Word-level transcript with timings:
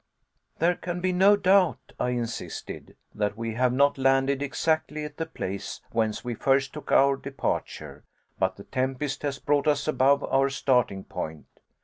"There 0.57 0.73
can 0.73 0.99
be 0.99 1.13
no 1.13 1.35
doubt," 1.35 1.91
I 1.99 2.09
insisted, 2.09 2.95
"that 3.13 3.37
we 3.37 3.53
have 3.53 3.71
not 3.71 3.99
landed 3.99 4.41
exactly 4.41 5.05
at 5.05 5.17
the 5.17 5.27
place 5.27 5.79
whence 5.91 6.23
we 6.25 6.33
first 6.33 6.73
took 6.73 6.91
our 6.91 7.15
departure; 7.15 8.03
but 8.39 8.55
the 8.55 8.63
tempest 8.63 9.21
has 9.21 9.37
brought 9.37 9.67
us 9.67 9.87
above 9.87 10.23
our 10.23 10.49
starting 10.49 11.03
point. 11.03 11.45